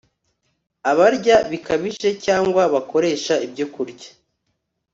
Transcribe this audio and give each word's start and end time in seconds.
Abarya 0.91 1.37
bikabije 1.51 2.09
cyangwa 2.25 2.61
bakoresha 2.73 3.33
ibyokurya 3.45 4.09